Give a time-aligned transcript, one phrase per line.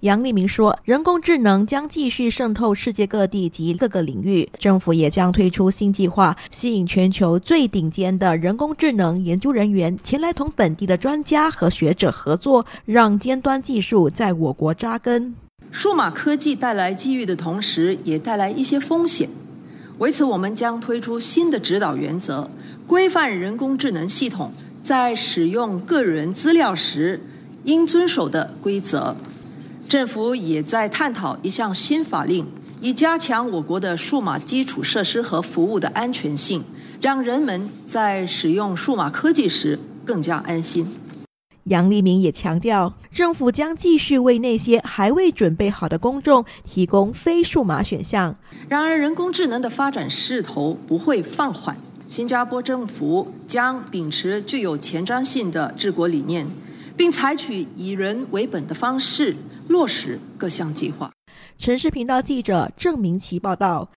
[0.00, 15.34] 杨立明说：“人工智能将继续渗透世界各地及各个领域，政府也将推出新计划，吸引全球最顶尖的人工智能研究人员前来同本地的专家和学者合作，让尖端技术在我国扎根。
[15.70, 19.28] 数码科技带来机遇的同时，也带来一些风险。
[19.98, 22.48] 为此，我们将推出新的指导原则，
[22.86, 27.20] 规范人工智能系统在使用个人资料时
[27.64, 29.14] 应遵守的规则。”
[29.90, 32.46] 政府也在探讨一项新法令，
[32.80, 36.62] 以加强我国的数码基础设施和服务的安全性，
[37.00, 40.86] 让人们在使用数码科技时更加安心。
[41.64, 48.36] 杨立明也强调，政府将继续为那些还未准备好的公众提供非数码选项。
[48.68, 51.76] 然而，人工智能的发展势头不会放缓。
[52.06, 56.46] 新加坡政府将秉持具有前瞻性的治国理念，
[57.00, 59.34] 并采取以人为本的方式。
[59.68, 61.10] 落实各项计划。
[61.56, 63.88] 城市频道记者郑明奇报道。